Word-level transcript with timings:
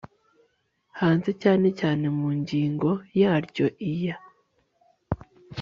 hanze 0.99 1.31
cyane 1.41 1.67
cyane 1.79 2.05
mu 2.17 2.27
ngingo 2.39 2.89
zaryo 3.19 3.65
iya 3.91 4.15
iya 4.15 4.15